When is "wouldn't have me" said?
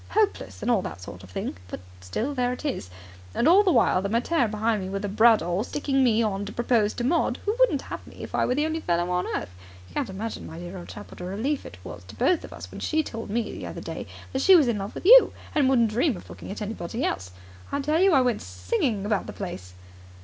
7.59-8.15